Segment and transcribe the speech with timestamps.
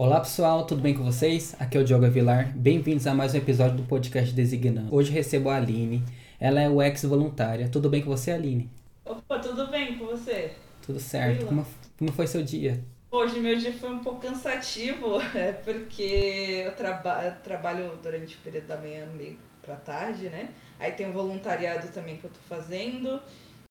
[0.00, 1.56] Olá pessoal, tudo bem com vocês?
[1.58, 2.56] Aqui é o Diogo Vilar.
[2.56, 4.94] Bem-vindos a mais um episódio do podcast Designando.
[4.94, 6.04] Hoje recebo a Aline.
[6.38, 7.68] Ela é ex-voluntária.
[7.68, 8.70] Tudo bem com você, Aline?
[9.04, 10.52] Opa, tudo bem com você?
[10.86, 11.46] Tudo certo.
[11.46, 11.66] Como,
[11.98, 12.80] como foi seu dia?
[13.10, 18.68] Hoje meu dia foi um pouco cansativo, é porque eu traba trabalho durante o período
[18.68, 20.50] da manhã meio pra tarde, né?
[20.78, 23.20] Aí tem o voluntariado também que eu tô fazendo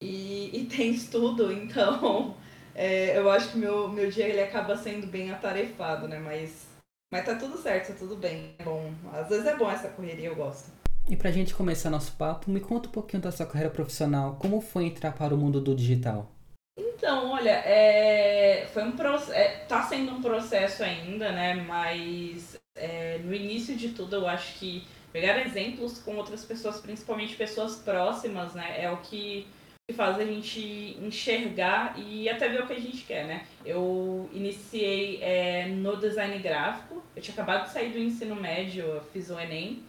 [0.01, 2.35] e, e tem estudo, então
[2.77, 6.19] é, eu acho que meu, meu dia ele acaba sendo bem atarefado, né?
[6.19, 6.68] Mas,
[7.11, 8.54] mas tá tudo certo, tá tudo bem.
[8.59, 8.93] É bom.
[9.11, 10.71] Às vezes é bom essa correria, eu gosto.
[11.09, 14.35] E pra gente começar nosso papo, me conta um pouquinho da sua carreira profissional.
[14.39, 16.32] Como foi entrar para o mundo do digital?
[16.77, 18.93] Então, olha, é, foi um
[19.32, 21.55] é, tá sendo um processo ainda, né?
[21.55, 27.35] Mas é, no início de tudo, eu acho que pegar exemplos com outras pessoas, principalmente
[27.35, 28.83] pessoas próximas, né?
[28.83, 29.47] É o que
[29.89, 33.45] que faz a gente enxergar e até ver o que a gente quer, né?
[33.66, 39.02] Eu iniciei é, no design gráfico, eu tinha acabado de sair do ensino médio, eu
[39.13, 39.81] fiz o Enem,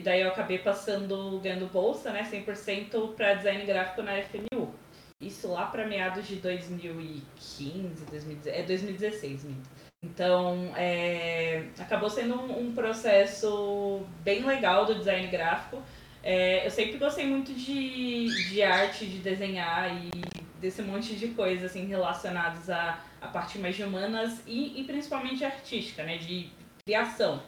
[0.00, 4.74] e daí eu acabei passando, ganhando bolsa, né, 100% para design gráfico na FMU.
[5.20, 9.62] Isso lá para meados de 2015, 2016, é 2016 mesmo.
[10.02, 15.82] Então, é, acabou sendo um, um processo bem legal do design gráfico,
[16.22, 20.10] é, eu sempre gostei muito de, de arte, de desenhar e
[20.60, 25.44] desse monte de coisas assim, relacionadas à, à parte mais de humanas e, e principalmente
[25.44, 26.18] artística, né?
[26.18, 26.48] De
[26.84, 27.42] criação.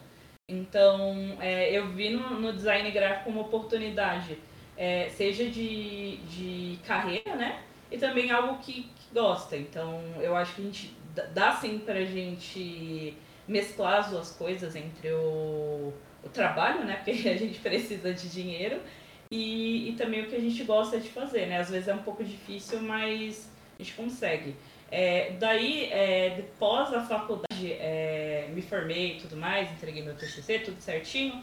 [0.48, 4.36] Então, é, eu vi no, no, design gráfico uma oportunidade,
[4.77, 7.62] é, seja de, de carreira, né?
[7.91, 9.56] E também algo que, que gosta.
[9.56, 10.97] Então, eu acho que a gente
[11.33, 13.16] dá sim pra gente
[13.47, 15.92] mesclar as duas coisas entre o
[16.25, 16.97] o trabalho, né?
[16.97, 18.80] Porque a gente precisa de dinheiro.
[19.30, 21.58] E, e também o que a gente gosta de fazer, né?
[21.58, 24.55] Às vezes é um pouco difícil, mas a gente consegue.
[24.91, 30.61] É, daí, é, depois da faculdade, é, me formei e tudo mais, entreguei meu TCC,
[30.61, 31.42] tudo certinho.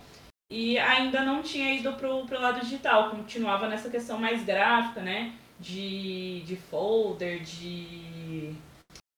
[0.49, 5.33] E ainda não tinha ido pro, pro lado digital, continuava nessa questão mais gráfica, né?
[5.59, 8.53] De, de folder, de,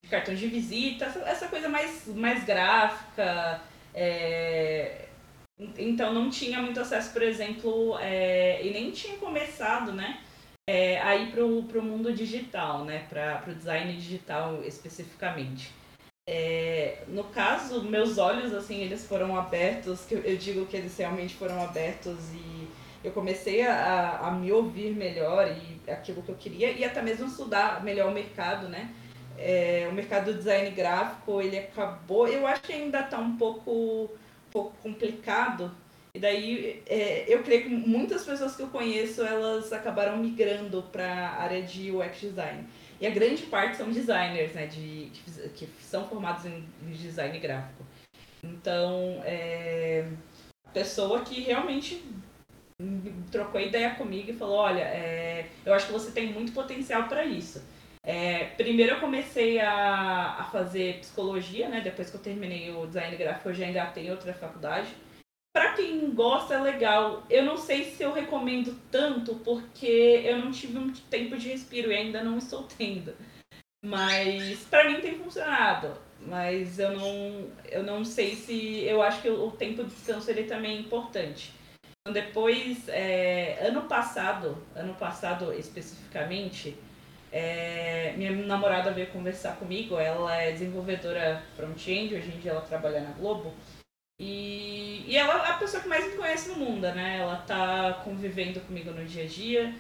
[0.04, 3.62] de cartão de visita, essa, essa coisa mais, mais gráfica,
[3.94, 5.08] é,
[5.60, 10.20] então não tinha muito acesso, por exemplo, é, e nem tinha começado, né?
[10.68, 13.06] É, a ir pro, pro mundo digital, né?
[13.10, 15.72] Para pro design digital especificamente.
[16.28, 20.98] É, no caso, meus olhos, assim, eles foram abertos, que eu, eu digo que eles
[20.98, 22.68] realmente foram abertos e
[23.04, 27.28] eu comecei a, a me ouvir melhor e aquilo que eu queria e até mesmo
[27.28, 28.90] estudar melhor o mercado, né?
[29.38, 34.10] É, o mercado do design gráfico, ele acabou, eu acho que ainda está um pouco
[34.54, 35.72] pouco complicado.
[36.16, 41.12] E daí é, eu creio que muitas pessoas que eu conheço, elas acabaram migrando para
[41.12, 42.64] a área de UX design.
[43.02, 45.12] E a grande parte são designers, né, de,
[45.56, 47.84] que, que são formados em design gráfico.
[48.44, 50.08] Então, é,
[50.68, 52.04] a pessoa que realmente
[53.32, 57.26] trocou ideia comigo e falou, olha, é, eu acho que você tem muito potencial para
[57.26, 57.62] isso.
[58.64, 61.82] Primeiro eu comecei a, a fazer psicologia, né?
[61.82, 64.88] Depois que eu terminei o design gráfico, eu já engatei outra faculdade.
[65.54, 67.24] Para quem gosta é legal.
[67.30, 71.92] Eu não sei se eu recomendo tanto, porque eu não tive muito tempo de respiro
[71.92, 73.14] e ainda não estou tendo.
[73.84, 75.98] Mas para mim tem funcionado.
[76.22, 78.80] Mas eu não, eu não sei se.
[78.86, 81.52] Eu acho que o tempo de descanso ele também é importante.
[82.00, 86.78] Então, depois, é, ano passado, ano passado especificamente,
[87.36, 93.02] é, minha namorada veio conversar comigo, ela é desenvolvedora front-end, hoje em dia ela trabalha
[93.02, 93.52] na Globo.
[94.20, 97.18] E, e ela é a pessoa que mais me conhece no mundo, né?
[97.20, 99.74] Ela tá convivendo comigo no dia a dia.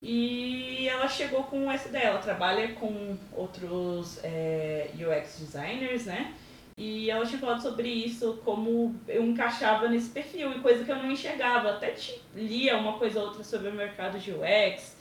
[0.00, 6.32] E ela chegou com essa ideia, ela trabalha com outros é, UX designers, né?
[6.78, 10.96] E ela tinha falado sobre isso, como eu encaixava nesse perfil, e coisa que eu
[10.96, 11.70] não enxergava.
[11.70, 11.92] Até
[12.36, 14.96] lia uma coisa ou outra sobre o mercado de UX,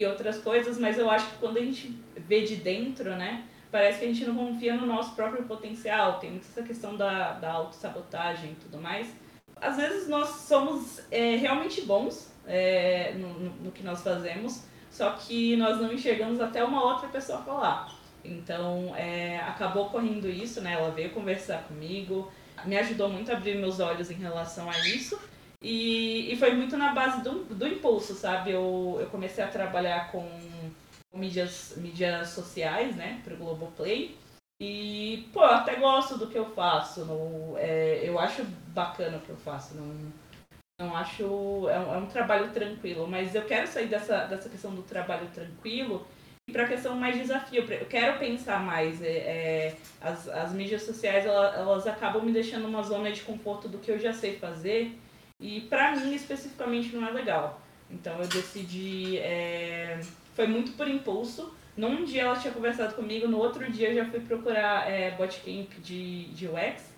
[0.00, 3.98] e outras coisas, mas eu acho que quando a gente vê de dentro, né, parece
[3.98, 6.20] que a gente não confia no nosso próprio potencial.
[6.20, 9.12] Tem muita essa questão da, da autossabotagem e tudo mais.
[9.60, 15.10] Às vezes nós somos é, realmente bons é, no, no, no, que nós fazemos, só
[15.10, 17.92] que nós não enxergamos até uma outra pessoa falar.
[18.24, 20.74] Então, é, acabou correndo isso, né?
[20.74, 22.30] Ela veio conversar comigo,
[22.64, 25.18] me ajudou muito a abrir meus olhos em relação a isso.
[25.62, 28.52] E, e foi muito na base do, do impulso, sabe?
[28.52, 30.28] Eu, eu comecei a trabalhar com
[31.12, 34.16] mídias, mídias sociais, né, pro Globoplay.
[34.60, 37.04] E, pô, eu até gosto do que eu faço.
[37.04, 39.74] No, é, eu acho bacana o que eu faço.
[39.74, 40.12] Não,
[40.80, 41.68] não acho.
[41.68, 43.06] É um, é um trabalho tranquilo.
[43.06, 46.06] Mas eu quero sair dessa, dessa questão do trabalho tranquilo
[46.52, 49.02] para a questão mais desafio, eu quero pensar mais.
[49.02, 53.68] É, é, as, as mídias sociais elas, elas acabam me deixando uma zona de conforto
[53.68, 54.98] do que eu já sei fazer
[55.40, 57.60] e para mim especificamente não é legal.
[57.90, 60.00] Então eu decidi, é,
[60.34, 61.54] foi muito por impulso.
[61.76, 65.70] Num dia ela tinha conversado comigo, no outro dia eu já fui procurar é, botcamp
[65.80, 66.92] de, de UX.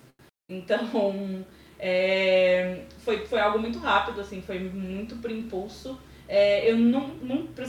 [0.49, 1.45] Então
[1.79, 5.99] é, foi, foi algo muito rápido, assim, foi muito por impulso.
[6.27, 7.65] É, eu não, não para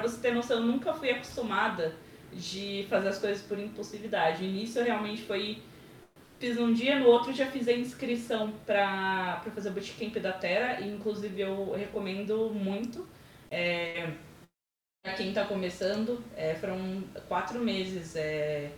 [0.00, 1.96] você ter noção, eu nunca fui acostumada
[2.32, 4.44] de fazer as coisas por impulsividade.
[4.44, 5.62] O realmente foi
[6.38, 10.80] fiz um dia, no outro já fiz a inscrição para fazer o bootcamp da Terra,
[10.80, 13.06] e inclusive eu recomendo muito.
[13.50, 14.10] É,
[15.02, 18.70] para quem está começando, é, foram quatro meses é,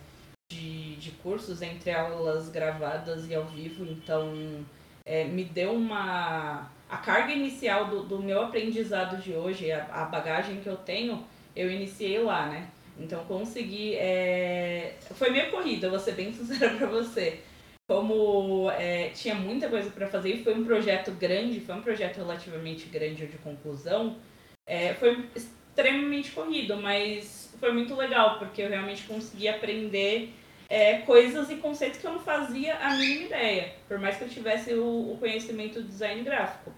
[0.51, 4.65] de, de cursos entre aulas gravadas e ao vivo, então
[5.05, 6.71] é, me deu uma.
[6.89, 11.25] A carga inicial do, do meu aprendizado de hoje, a, a bagagem que eu tenho,
[11.55, 12.71] eu iniciei lá, né?
[12.99, 13.95] Então consegui.
[13.95, 14.97] É...
[15.15, 17.41] Foi meio corrida, vou ser bem sincera pra você.
[17.87, 22.19] Como é, tinha muita coisa para fazer e foi um projeto grande, foi um projeto
[22.19, 24.19] relativamente grande de conclusão,
[24.67, 30.35] é, foi extremamente corrido, mas foi muito legal, porque eu realmente consegui aprender
[30.69, 34.29] é, coisas e conceitos que eu não fazia a mínima ideia, por mais que eu
[34.29, 36.71] tivesse o, o conhecimento do design gráfico.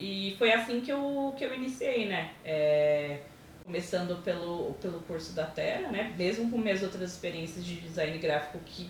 [0.00, 2.32] E foi assim que eu, que eu iniciei, né?
[2.44, 3.20] É,
[3.68, 6.14] começando pelo, pelo curso da Terra, né?
[6.16, 8.88] Mesmo com minhas outras experiências de design gráfico que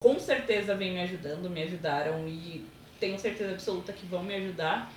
[0.00, 2.64] com certeza vem me ajudando, me ajudaram e
[3.00, 4.92] tenho certeza absoluta que vão me ajudar.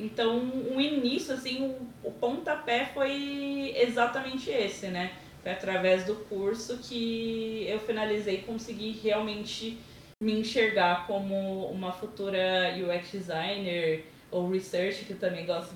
[0.00, 0.40] Então,
[0.74, 5.12] o início, assim, o, o pontapé foi exatamente esse, né?
[5.40, 9.78] Foi através do curso que eu finalizei e consegui realmente
[10.20, 15.74] me enxergar como uma futura UX designer ou research, que eu também gosto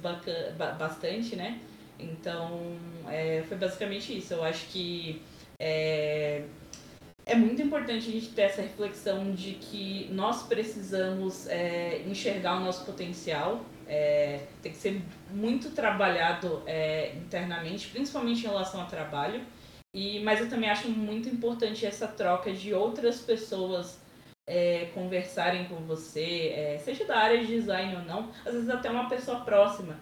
[0.77, 1.61] bastante, né?
[1.99, 2.77] Então,
[3.09, 4.35] é, foi basicamente isso.
[4.35, 5.23] Eu acho que
[5.59, 6.43] é,
[7.27, 12.61] é muito importante a gente ter essa reflexão de que nós precisamos é, enxergar o
[12.61, 13.65] nosso potencial.
[13.87, 19.43] É, tem que ser muito trabalhado é, internamente, principalmente em relação ao trabalho.
[19.95, 23.99] E, mas eu também acho muito importante essa troca de outras pessoas
[24.47, 28.91] é, conversarem com você, é, seja da área de design ou não, às vezes até
[28.91, 29.99] uma pessoa próxima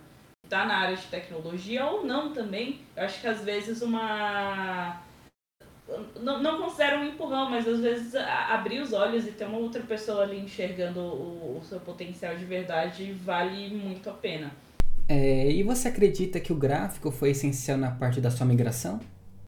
[0.47, 2.81] está na área de tecnologia ou não também.
[2.97, 5.03] Eu acho que às vezes uma.
[6.21, 9.83] Não, não considero um empurrão, mas às vezes abrir os olhos e ter uma outra
[9.83, 14.51] pessoa ali enxergando o, o seu potencial de verdade vale muito a pena.
[15.09, 18.99] É, e você acredita que o gráfico foi essencial na parte da sua migração?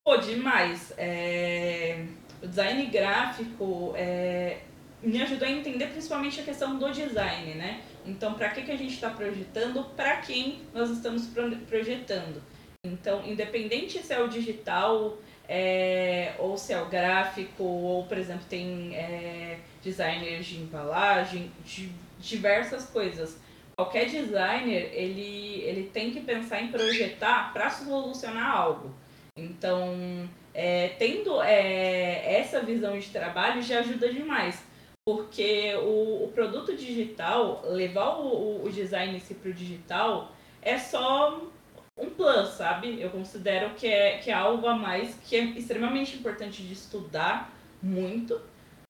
[0.04, 0.92] Pô, demais.
[0.96, 2.04] É...
[2.40, 4.58] O design gráfico é...
[5.02, 7.80] me ajudou a entender principalmente a questão do design, né?
[8.08, 9.84] Então, para que, que a gente está projetando?
[9.94, 11.28] Para quem nós estamos
[11.68, 12.42] projetando?
[12.82, 18.44] Então, independente se é o digital, é, ou se é o gráfico, ou, por exemplo,
[18.48, 23.36] tem é, designers de embalagem, de diversas coisas.
[23.76, 28.90] Qualquer designer, ele, ele tem que pensar em projetar para solucionar algo.
[29.36, 34.67] Então, é, tendo é, essa visão de trabalho já ajuda demais
[35.08, 40.76] porque o, o produto digital, levar o, o design em si para o digital, é
[40.76, 41.44] só
[41.96, 43.00] um plus, sabe?
[43.00, 47.50] Eu considero que é, que é algo a mais que é extremamente importante de estudar
[47.82, 48.38] muito,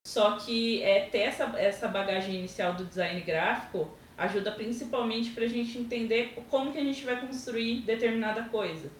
[0.05, 5.49] só que é, ter essa, essa bagagem inicial do design gráfico ajuda principalmente para a
[5.49, 8.91] gente entender como que a gente vai construir determinada coisa.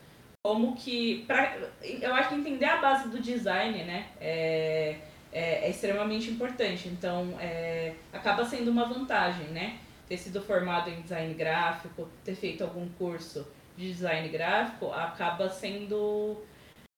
[0.41, 1.25] Como que.
[1.27, 4.07] Pra, eu acho que entender a base do design, né?
[4.21, 4.99] É,
[5.33, 6.89] é, é extremamente importante.
[6.89, 9.79] Então, é, acaba sendo uma vantagem, né?
[10.09, 16.43] Ter sido formado em design gráfico, ter feito algum curso de design gráfico, acaba sendo.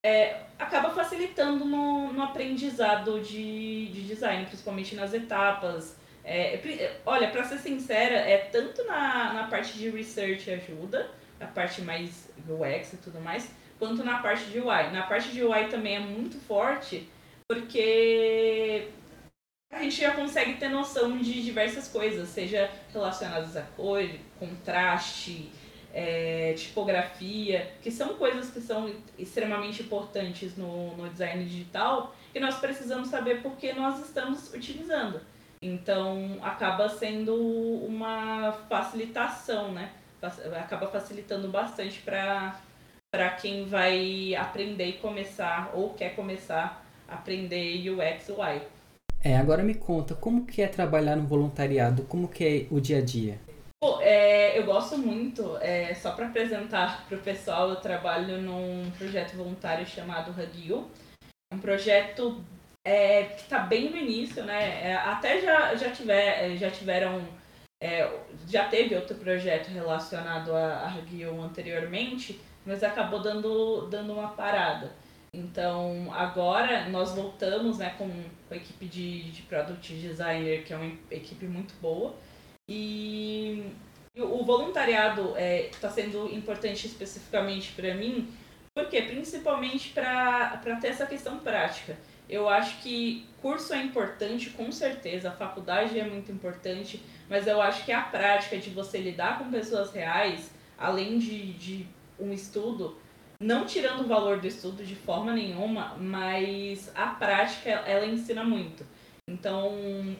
[0.02, 5.98] É, acaba facilitando no, no aprendizado de, de design, principalmente nas etapas.
[6.24, 11.82] É, olha, para ser sincera, é tanto na, na parte de research ajuda, a parte
[11.82, 14.90] mais UX e tudo mais, quanto na parte de UI.
[14.92, 17.08] Na parte de UI também é muito forte,
[17.50, 18.86] porque
[19.72, 25.50] a gente já consegue ter noção de diversas coisas, seja relacionadas a cor, contraste,
[25.92, 32.54] é, tipografia, que são coisas que são extremamente importantes no, no design digital e nós
[32.60, 35.20] precisamos saber por que nós estamos utilizando.
[35.60, 39.90] Então, acaba sendo uma facilitação, né?
[40.56, 48.62] Acaba facilitando bastante para quem vai aprender e começar ou quer começar aprender UX UI.
[49.22, 52.04] É, agora me conta, como que é trabalhar no voluntariado?
[52.04, 53.38] Como que é o dia a dia?
[53.82, 58.90] Pô, é, eu gosto muito, é, só para apresentar para o pessoal, eu trabalho num
[58.92, 60.90] projeto voluntário chamado Hugil.
[61.52, 62.42] É um projeto
[62.86, 64.90] é, que está bem no início, né?
[64.90, 67.22] É, até já, já, tiver, é, já tiveram.
[68.46, 74.92] Já teve outro projeto relacionado a, a Hugil anteriormente, mas acabou dando, dando uma parada.
[75.32, 80.76] Então, agora nós voltamos né, com, com a equipe de, de Product Designer, que é
[80.76, 82.14] uma equipe muito boa.
[82.68, 83.72] E
[84.16, 88.28] o voluntariado está é, tá sendo importante especificamente para mim,
[88.74, 91.96] porque principalmente para ter essa questão prática.
[92.28, 97.60] Eu acho que curso é importante, com certeza, a faculdade é muito importante, mas eu
[97.60, 101.86] acho que a prática de você lidar com pessoas reais, além de, de
[102.18, 102.96] um estudo,
[103.40, 108.84] não tirando o valor do estudo de forma nenhuma, mas a prática ela ensina muito.
[109.26, 109.72] Então,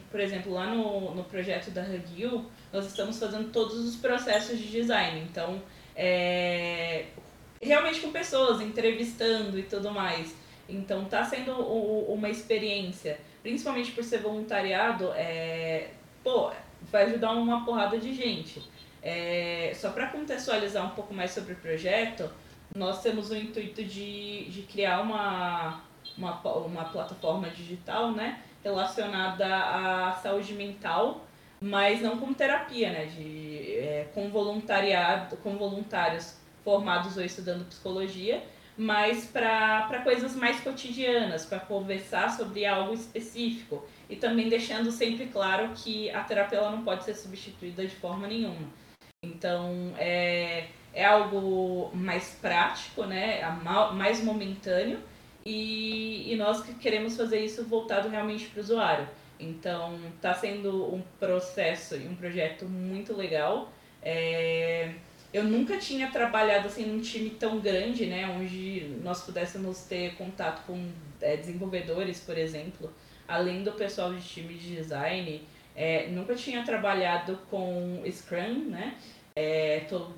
[0.09, 4.71] por exemplo, lá no, no projeto da Hugil, nós estamos fazendo todos os processos de
[4.71, 5.19] design.
[5.29, 5.61] Então,
[5.95, 7.05] é,
[7.61, 10.33] realmente com pessoas, entrevistando e tudo mais.
[10.67, 15.89] Então, tá sendo uma experiência, principalmente por ser voluntariado, é,
[16.23, 16.51] pô,
[16.91, 18.63] vai ajudar uma porrada de gente.
[19.03, 22.31] É, só para contextualizar um pouco mais sobre o projeto,
[22.75, 25.81] nós temos o intuito de, de criar uma,
[26.17, 31.25] uma, uma plataforma digital, né, relacionada à saúde mental,
[31.59, 38.43] mas não como terapia, né, de, é, com voluntariado, com voluntários formados ou estudando psicologia,
[38.77, 45.71] mas para coisas mais cotidianas, para conversar sobre algo específico e também deixando sempre claro
[45.75, 48.69] que a terapia ela não pode ser substituída de forma nenhuma.
[49.23, 53.41] Então, é, é algo mais prático, né?
[53.93, 54.99] mais momentâneo,
[55.45, 59.07] e, e nós queremos fazer isso voltado realmente para o usuário.
[59.39, 63.71] Então, está sendo um processo e um projeto muito legal.
[64.03, 64.93] É,
[65.33, 70.65] eu nunca tinha trabalhado assim num time tão grande, né, onde nós pudéssemos ter contato
[70.67, 70.89] com
[71.21, 72.93] é, desenvolvedores, por exemplo,
[73.27, 75.41] além do pessoal de time de design.
[75.75, 78.97] É, nunca tinha trabalhado com Scrum, né?
[79.35, 80.11] É, tô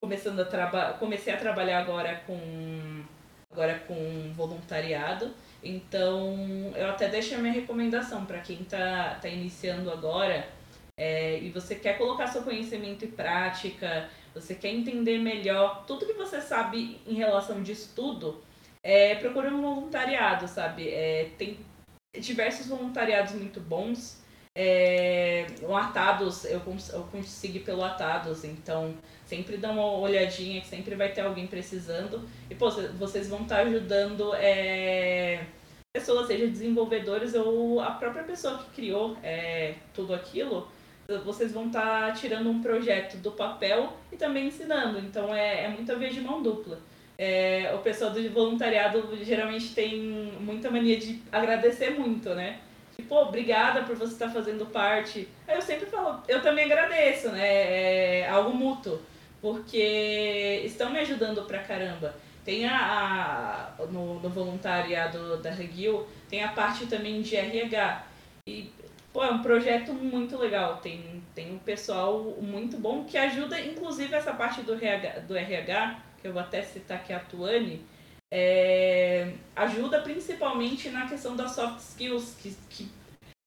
[0.00, 3.04] começando a trabalhar, comecei a trabalhar agora com
[3.52, 5.32] agora com voluntariado.
[5.62, 10.48] Então, eu até deixo a minha recomendação para quem está tá iniciando agora
[10.96, 16.12] é, e você quer colocar seu conhecimento em prática, você quer entender melhor tudo que
[16.12, 18.40] você sabe em relação de estudo,
[18.82, 20.88] é, procure um voluntariado, sabe?
[20.88, 21.58] É, tem
[22.18, 24.19] diversos voluntariados muito bons.
[24.62, 26.60] É, o Atados, eu,
[26.92, 32.28] eu consegui pelo Atados, então sempre dá uma olhadinha que sempre vai ter alguém precisando.
[32.50, 35.46] E pô, vocês vão estar ajudando é,
[35.94, 40.68] pessoas, seja desenvolvedores ou a própria pessoa que criou é, tudo aquilo.
[41.24, 44.98] Vocês vão estar tirando um projeto do papel e também ensinando.
[44.98, 46.78] Então é, é muita vez de mão dupla.
[47.16, 49.98] É, o pessoal do voluntariado geralmente tem
[50.38, 52.60] muita mania de agradecer muito, né?
[53.00, 55.26] Tipo, obrigada por você estar fazendo parte.
[55.48, 58.20] Aí eu sempre falo, eu também agradeço, né?
[58.20, 59.00] É algo mútuo
[59.40, 62.14] porque estão me ajudando pra caramba.
[62.44, 68.04] Tem a, a no, no, voluntariado da Regil, tem a parte também de RH.
[68.46, 68.70] E,
[69.12, 70.76] pô, é um projeto muito legal.
[70.76, 76.02] Tem, tem um pessoal muito bom que ajuda, inclusive, essa parte do RH, do RH
[76.20, 77.82] que eu vou até citar aqui a Tuane,
[78.32, 82.88] é, ajuda principalmente na questão das soft skills, que, que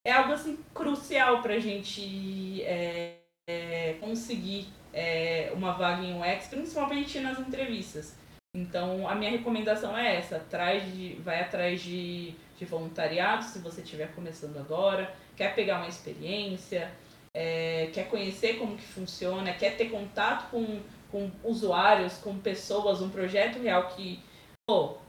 [0.06, 3.16] é algo assim crucial para a gente é,
[3.48, 8.16] é, conseguir é, uma vaga em UX, principalmente nas entrevistas.
[8.56, 13.82] Então, a minha recomendação é essa: atrás de, vai atrás de, de voluntariado, se você
[13.82, 16.92] estiver começando agora, quer pegar uma experiência,
[17.34, 23.10] é, quer conhecer como que funciona, quer ter contato com, com usuários, com pessoas, um
[23.10, 24.20] projeto real que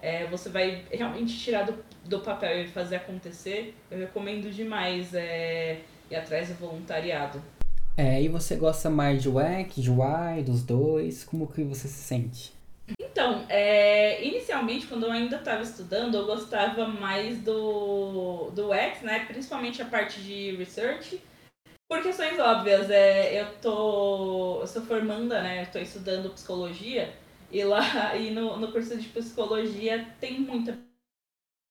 [0.03, 5.79] é, você vai realmente tirar do, do papel e fazer acontecer, eu recomendo demais é,
[6.11, 7.41] ir atrás do voluntariado.
[7.97, 11.23] É, e você gosta mais de UX, de UI, dos dois?
[11.23, 12.53] Como que você se sente?
[12.99, 19.25] Então, é, inicialmente, quando eu ainda estava estudando, eu gostava mais do, do UX, né?
[19.27, 21.23] Principalmente a parte de research.
[21.89, 24.59] Por questões óbvias, é, eu tô.
[24.63, 25.63] Eu sou formanda, né?
[25.63, 27.15] Eu tô estudando psicologia.
[27.51, 30.79] E lá e no, no curso de psicologia tem muita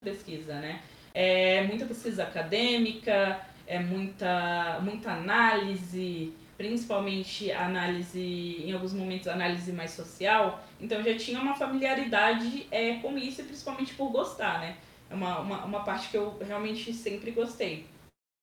[0.04, 0.82] pesquisa, né?
[1.14, 9.92] É, muita pesquisa acadêmica, é muita, muita análise, principalmente análise, em alguns momentos, análise mais
[9.92, 10.64] social.
[10.80, 14.78] Então já tinha uma familiaridade é, com isso, principalmente por gostar, né?
[15.10, 17.88] É uma, uma, uma parte que eu realmente sempre gostei.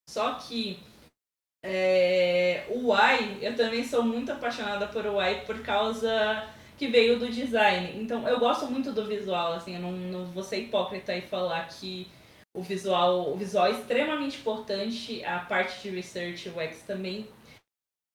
[0.08, 0.78] Só que
[1.62, 6.49] É, o Y, eu também sou muito apaixonada por Y por causa
[6.80, 8.02] que veio do design.
[8.02, 11.68] Então eu gosto muito do visual, assim, eu não, não vou ser hipócrita e falar
[11.68, 12.08] que
[12.56, 17.28] o visual, o visual é extremamente importante, a parte de research, UX também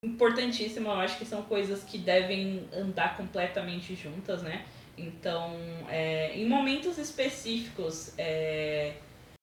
[0.04, 4.66] importantíssima, eu acho que são coisas que devem andar completamente juntas, né?
[4.98, 5.56] Então,
[5.88, 8.94] é, em momentos específicos, é,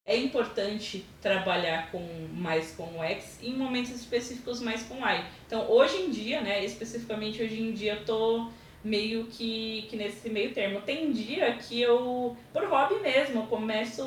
[0.04, 4.98] é importante trabalhar com mais com o X e em momentos específicos mais com o
[4.98, 5.24] Y.
[5.46, 8.50] Então, hoje em dia, né, especificamente hoje em dia, eu tô
[8.84, 10.82] meio que, que nesse meio termo.
[10.82, 14.02] Tem dia que eu, por hobby mesmo, começo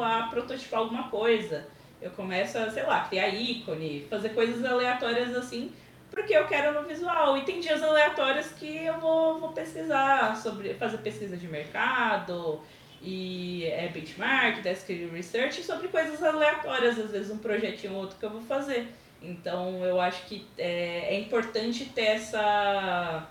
[0.00, 1.66] a prototipar alguma coisa.
[2.00, 5.72] Eu começo a, sei lá, criar ícone, fazer coisas aleatórias assim,
[6.10, 7.36] porque eu quero no visual.
[7.36, 12.60] E tem dias aleatórios que eu vou, vou pesquisar sobre, fazer pesquisa de mercado
[13.02, 18.24] e é, benchmark, desk research sobre coisas aleatórias, às vezes um projetinho ou outro que
[18.24, 18.86] eu vou fazer.
[19.20, 23.28] Então eu acho que é, é importante ter essa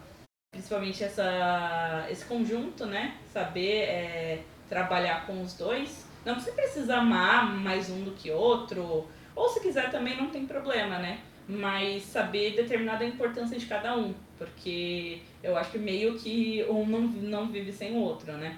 [0.70, 3.15] principalmente essa, esse conjunto, né?
[3.34, 6.06] Saber é, trabalhar com os dois.
[6.25, 10.46] Não você precisa amar mais um do que outro, ou se quiser também não tem
[10.46, 11.20] problema, né?
[11.48, 17.01] Mas saber determinada importância de cada um, porque eu acho que meio que um não,
[17.01, 18.58] não vive sem o outro, né?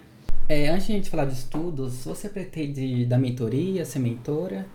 [0.49, 4.65] É, antes de a gente falar de estudos, você pretende dar mentoria, ser mentora?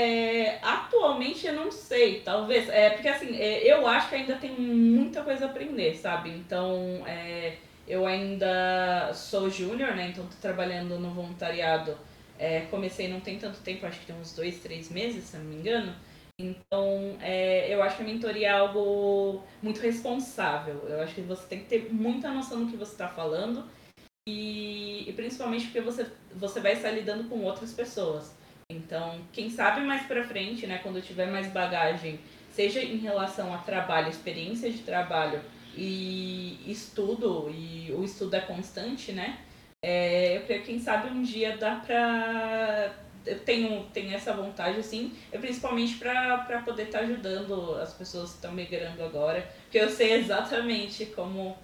[0.00, 2.68] É, atualmente eu não sei, talvez.
[2.70, 6.30] É, porque assim, é, eu acho que ainda tem muita coisa a aprender, sabe?
[6.30, 10.08] Então, é, eu ainda sou júnior, né?
[10.08, 11.98] Então tô trabalhando no voluntariado.
[12.38, 15.44] É, comecei não tem tanto tempo, acho que tem uns dois, três meses, se não
[15.44, 15.94] me engano.
[16.38, 20.82] Então, é, eu acho que a mentoria é algo muito responsável.
[20.88, 23.68] Eu acho que você tem que ter muita noção do que você está falando
[24.26, 28.39] e, e, principalmente porque você, você vai estar lidando com outras pessoas.
[28.70, 33.58] Então, quem sabe mais pra frente, né, quando tiver mais bagagem, seja em relação a
[33.58, 35.40] trabalho, experiência de trabalho
[35.76, 39.40] e estudo, e o estudo é constante, né?
[39.84, 42.94] É, eu creio que quem sabe um dia dá pra.
[43.26, 48.36] Eu tenho, tenho essa vontade, assim, principalmente para poder estar tá ajudando as pessoas que
[48.36, 51.56] estão migrando agora, porque eu sei exatamente como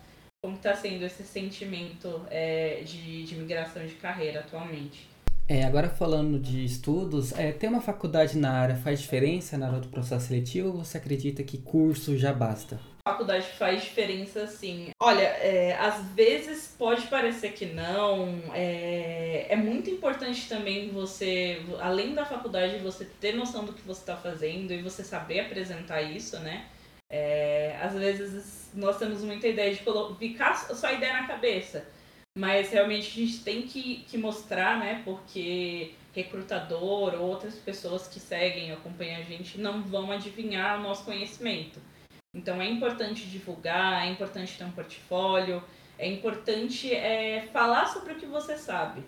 [0.42, 5.15] como está sendo esse sentimento é, de, de migração de carreira atualmente.
[5.49, 9.81] É, agora falando de estudos, é, ter uma faculdade na área faz diferença na hora
[9.81, 12.81] do processo seletivo ou você acredita que curso já basta?
[13.07, 14.91] faculdade faz diferença sim.
[15.01, 18.43] Olha, é, às vezes pode parecer que não.
[18.53, 24.01] É, é muito importante também você, além da faculdade, você ter noção do que você
[24.01, 26.67] está fazendo e você saber apresentar isso, né?
[27.09, 29.81] É, às vezes nós temos muita ideia de
[30.19, 31.87] ficar só ideia na cabeça.
[32.37, 35.01] Mas realmente a gente tem que, que mostrar, né?
[35.07, 41.05] Porque recrutador ou outras pessoas que seguem, acompanham a gente, não vão adivinhar o nosso
[41.05, 41.81] conhecimento.
[42.35, 45.64] Então é importante divulgar, é importante ter um portfólio,
[45.99, 49.03] é importante é, falar sobre o que você sabe,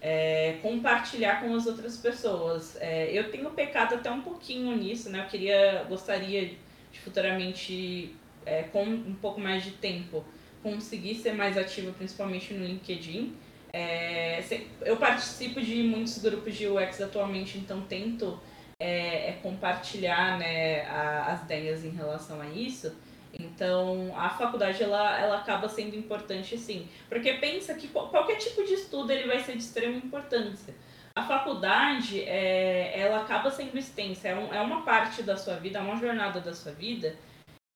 [0.00, 2.76] é, compartilhar com as outras pessoas.
[2.80, 5.20] É, eu tenho pecado até um pouquinho nisso, né?
[5.20, 6.46] Eu queria, gostaria
[6.90, 10.24] de futuramente, é, com um pouco mais de tempo,
[10.62, 13.36] conseguir ser mais ativa, principalmente no LinkedIn.
[13.72, 14.42] É,
[14.82, 18.38] eu participo de muitos grupos de UX atualmente, então tento
[18.78, 22.94] é, é compartilhar né, a, as ideias em relação a isso.
[23.38, 28.74] Então, a faculdade ela, ela acaba sendo importante sim, porque pensa que qualquer tipo de
[28.74, 30.74] estudo ele vai ser de extrema importância.
[31.14, 35.78] A faculdade, é, ela acaba sendo extensa, é, um, é uma parte da sua vida,
[35.78, 37.16] é uma jornada da sua vida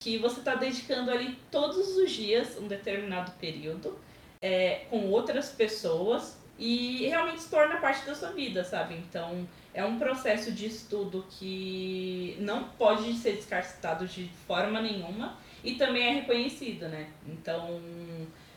[0.06, 3.98] que você está dedicando ali todos os dias um determinado período
[4.40, 8.94] é, com outras pessoas e realmente se torna parte da sua vida, sabe?
[8.94, 15.74] Então é um processo de estudo que não pode ser descartado de forma nenhuma e
[15.74, 17.08] também é reconhecido, né?
[17.26, 17.80] Então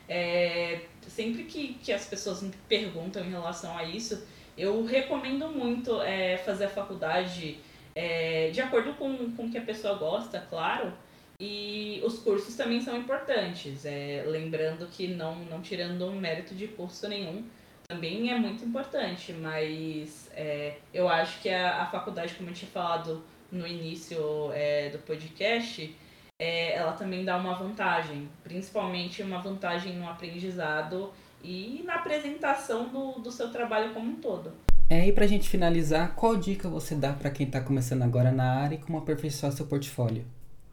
[0.08, 4.24] é, sempre que, que as pessoas me perguntam em relação a isso,
[4.56, 7.58] eu recomendo muito é, fazer a faculdade
[7.92, 10.92] é, de acordo com, com o que a pessoa gosta, claro
[11.40, 16.68] e os cursos também são importantes, é, lembrando que não, não tirando um mérito de
[16.68, 17.44] curso nenhum,
[17.88, 22.70] também é muito importante, mas é, eu acho que a, a faculdade, como eu tinha
[22.70, 25.96] falado no início é, do podcast,
[26.38, 31.10] é, ela também dá uma vantagem, principalmente uma vantagem no aprendizado
[31.42, 34.52] e na apresentação do, do seu trabalho como um todo.
[34.90, 38.60] É, e pra gente finalizar, qual dica você dá para quem está começando agora na
[38.60, 40.24] área e como aperfeiçoar seu portfólio?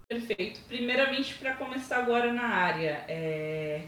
[0.07, 0.61] Perfeito.
[0.67, 3.83] Primeiramente, para começar agora na área, é...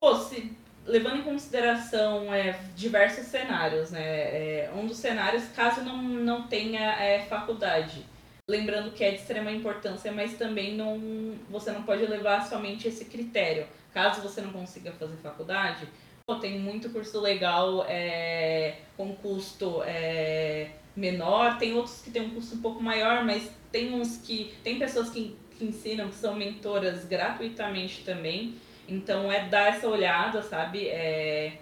[0.00, 4.02] Pô, se, levando em consideração é, diversos cenários, né?
[4.02, 8.04] É, um dos cenários, caso não, não tenha é, faculdade,
[8.48, 11.00] lembrando que é de extrema importância, mas também não,
[11.48, 13.66] você não pode levar somente esse critério.
[13.92, 15.88] Caso você não consiga fazer faculdade,
[16.26, 22.30] pô, tem muito curso legal é, com custo é, menor, tem outros que tem um
[22.30, 24.54] custo um pouco maior, mas tem uns que.
[24.62, 28.54] Tem pessoas que, que ensinam, que são mentoras gratuitamente também.
[28.88, 30.88] Então é dar essa olhada, sabe?
[30.88, 31.58] É,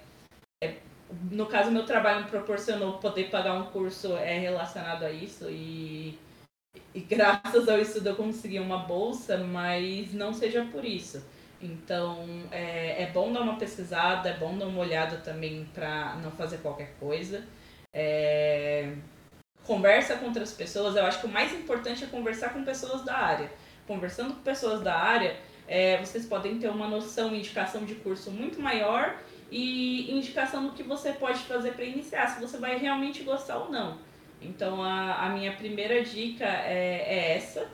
[0.63, 0.75] é,
[1.31, 6.19] no caso, meu trabalho me proporcionou poder pagar um curso é relacionado a isso e,
[6.95, 11.25] e graças ao estudo eu consegui uma bolsa, mas não seja por isso.
[11.61, 16.33] Então é, é bom dar uma pesquisada, é bom dar uma olhada também para não
[16.33, 17.45] fazer qualquer coisa.
[17.95, 18.95] É,
[19.67, 23.17] conversa com outras pessoas, eu acho que o mais importante é conversar com pessoas da
[23.17, 23.51] área.
[23.87, 25.37] Conversando com pessoas da área,
[25.69, 29.17] é, vocês podem ter uma noção, indicação de curso muito maior
[29.51, 33.71] e indicação do que você pode fazer para iniciar, se você vai realmente gostar ou
[33.71, 33.99] não.
[34.41, 37.69] Então a, a minha primeira dica é, é essa.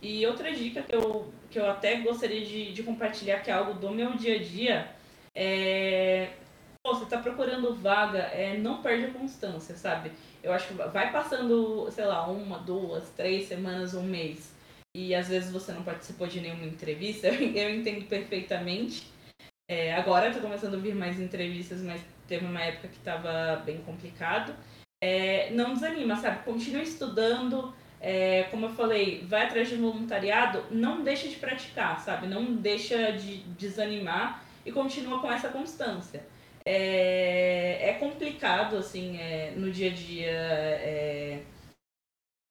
[0.00, 3.74] E outra dica que eu, que eu até gostaria de, de compartilhar, que é algo
[3.74, 4.88] do meu dia a dia,
[5.34, 6.28] é.
[6.86, 10.12] Você está procurando vaga, é, não perde a constância, sabe?
[10.42, 14.52] Eu acho que vai passando, sei lá, uma, duas, três semanas, um mês,
[14.94, 19.10] e às vezes você não participou de nenhuma entrevista, eu entendo perfeitamente.
[19.66, 23.78] É, agora está começando a vir mais entrevistas, mas teve uma época que estava bem
[23.78, 24.54] complicado.
[25.02, 26.44] É, não desanima, sabe?
[26.44, 27.74] Continua estudando.
[27.98, 32.26] É, como eu falei, vai atrás de voluntariado, não deixa de praticar, sabe?
[32.26, 36.33] Não deixa de desanimar e continua com essa constância
[36.66, 40.30] é, é complicado, assim, é, no dia a dia.
[40.30, 41.42] É,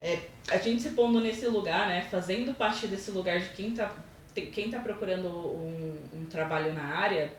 [0.02, 0.18] é,
[0.50, 2.02] a gente se pondo nesse lugar, né?
[2.02, 3.94] Fazendo parte desse lugar de quem tá,
[4.34, 7.32] quem tá procurando um, um trabalho na área.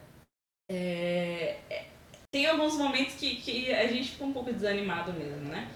[0.70, 1.86] É, é,
[2.32, 5.70] tem alguns momentos que, que a gente fica um pouco desanimado mesmo, né?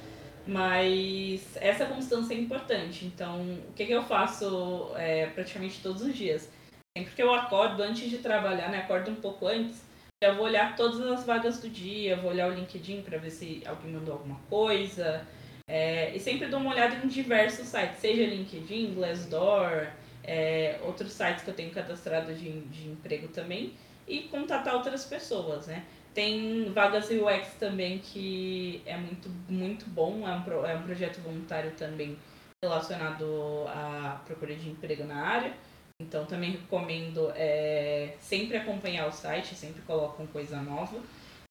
[0.46, 3.06] Mas essa constância é importante.
[3.06, 4.92] Então, o que, que eu faço
[5.36, 6.50] praticamente todos os dias?
[6.98, 8.80] Sempre que eu acordo antes de trabalhar, né?
[8.80, 9.89] Acordo um pouco antes
[10.22, 13.64] eu vou olhar todas as vagas do dia, vou olhar o LinkedIn para ver se
[13.66, 15.26] alguém mandou alguma coisa.
[15.66, 19.88] É, e sempre dou uma olhada em diversos sites, seja LinkedIn, Glassdoor,
[20.24, 23.74] é, outros sites que eu tenho cadastrado de, de emprego também,
[24.08, 25.86] e contatar outras pessoas, né?
[26.14, 31.72] Tem vagas UX também que é muito, muito bom, é um, é um projeto voluntário
[31.78, 32.18] também
[32.62, 35.54] relacionado à procura de emprego na área.
[36.00, 40.98] Então também recomendo é, sempre acompanhar o site, sempre colocam coisa nova.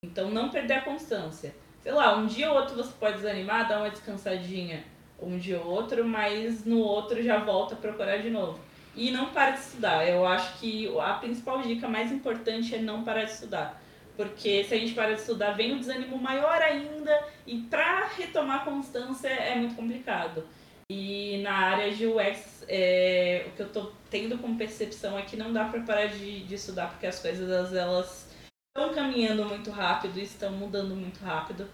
[0.03, 1.55] Então não perder a constância.
[1.83, 4.85] Sei lá, um dia ou outro você pode desanimar, dar uma descansadinha
[5.21, 8.61] um dia ou outro, mas no outro já volta a procurar de novo.
[8.95, 10.09] E não para de estudar.
[10.09, 13.81] Eu acho que a principal dica mais importante é não parar de estudar.
[14.17, 18.63] Porque se a gente para de estudar, vem um desânimo maior ainda, e para retomar
[18.63, 20.45] a constância é muito complicado.
[20.91, 25.37] E na área de UX, é, o que eu estou tendo como percepção é que
[25.37, 28.29] não dá para parar de, de estudar, porque as coisas elas
[28.69, 31.69] estão caminhando muito rápido, estão mudando muito rápido,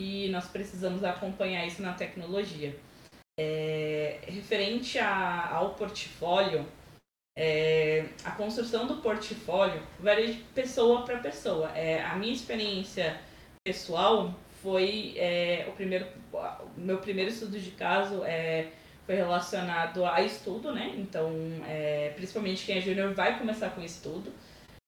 [0.00, 2.76] e nós precisamos acompanhar isso na tecnologia.
[3.38, 6.66] É, referente a, ao portfólio,
[7.36, 11.70] é, a construção do portfólio varia de pessoa para pessoa.
[11.76, 13.20] É, a minha experiência
[13.64, 16.06] pessoal foi é, o primeiro,
[16.76, 18.68] meu primeiro estudo de caso é,
[19.06, 20.94] foi relacionado a estudo, né?
[20.96, 21.30] Então,
[21.66, 24.32] é, principalmente quem é júnior vai começar com estudo.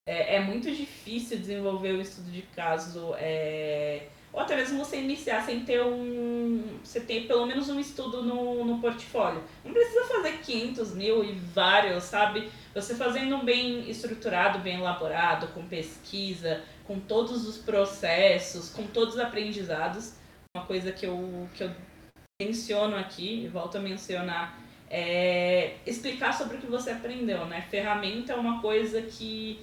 [0.08, 5.42] É, é muito difícil desenvolver o estudo de caso, é, ou até mesmo você iniciar
[5.44, 6.78] sem ter um.
[6.84, 9.42] Você ter pelo menos um estudo no, no portfólio.
[9.64, 12.50] Não precisa fazer 500 mil e vários, sabe?
[12.74, 19.20] Você fazendo bem estruturado, bem elaborado, com pesquisa, com todos os processos, com todos os
[19.20, 20.14] aprendizados.
[20.54, 21.70] Uma coisa que eu, que eu
[22.40, 24.58] menciono aqui, volto a mencionar,
[24.90, 27.66] é explicar sobre o que você aprendeu, né?
[27.70, 29.58] Ferramenta é uma coisa que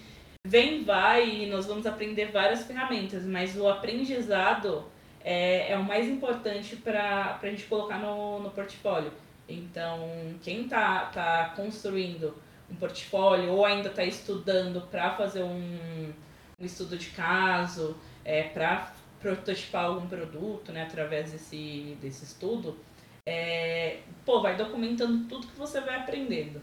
[0.46, 4.86] vem, vai e nós vamos aprender várias ferramentas, mas o aprendizado
[5.24, 9.14] é, é o mais importante para a gente colocar no, no portfólio.
[9.48, 10.10] Então,
[10.42, 12.36] quem está tá construindo
[12.72, 16.12] um portfólio ou ainda está estudando para fazer um,
[16.60, 18.92] um estudo de caso, é, para
[19.24, 22.78] prototipar algum produto, né, através desse, desse estudo,
[23.26, 26.62] é, pô, vai documentando tudo que você vai aprendendo.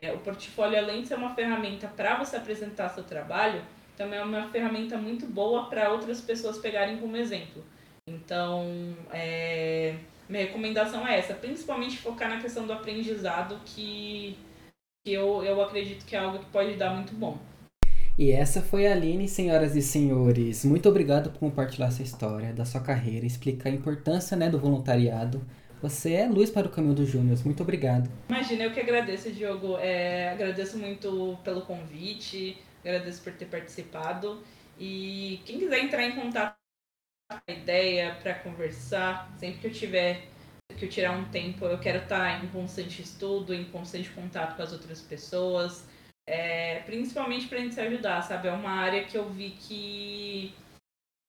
[0.00, 3.60] É, o portfólio, além de ser uma ferramenta para você apresentar seu trabalho,
[3.96, 7.64] também é uma ferramenta muito boa para outras pessoas pegarem como exemplo.
[8.08, 9.96] Então, é,
[10.28, 14.38] minha recomendação é essa, principalmente focar na questão do aprendizado, que,
[15.04, 17.36] que eu, eu acredito que é algo que pode dar muito bom.
[18.18, 20.64] E essa foi a Aline, senhoras e senhores.
[20.64, 25.46] Muito obrigado por compartilhar sua história, da sua carreira, explicar a importância né, do voluntariado
[25.82, 27.38] Você é luz para o caminho dos Júnior.
[27.44, 28.10] Muito obrigado.
[28.30, 29.76] Imagina, eu que agradeço, Diogo.
[29.78, 34.42] É, agradeço muito pelo convite, agradeço por ter participado.
[34.78, 36.56] E quem quiser entrar em contato
[37.30, 40.28] com a ideia para conversar, sempre que eu tiver
[40.74, 44.62] que eu tirar um tempo, eu quero estar em constante estudo, em constante contato com
[44.62, 45.86] as outras pessoas,
[46.26, 48.48] é, principalmente para a gente se ajudar, sabe?
[48.48, 50.54] É uma área que eu vi que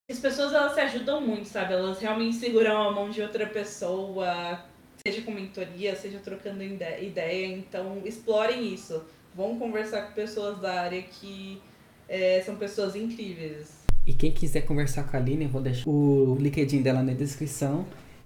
[0.10, 1.74] as pessoas elas se ajudam muito, sabe?
[1.74, 4.64] Elas realmente seguram a mão de outra pessoa,
[5.06, 7.48] seja com mentoria, seja trocando ideia.
[7.48, 9.04] Então, explorem isso.
[9.36, 11.62] Vão conversar com pessoas da área que
[12.10, 13.86] é, são pessoas incríveis.
[14.06, 17.86] E quem quiser conversar com a Aline, eu vou deixar o LinkedIn dela na descrição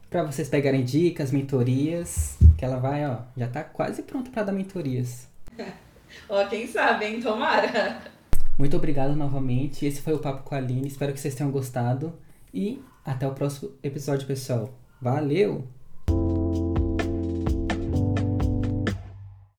[0.10, 4.52] para vocês pegarem dicas, mentorias, que ela vai, ó, já tá quase pronta para dar
[4.52, 5.28] mentorias.
[6.30, 7.22] ó, quem sabe, hein?
[7.22, 8.02] Tomara.
[8.58, 9.86] Muito obrigado novamente.
[9.86, 10.88] Esse foi o papo com a Aline.
[10.88, 12.14] Espero que vocês tenham gostado
[12.54, 14.70] e até o próximo episódio, pessoal.
[15.02, 15.81] Valeu!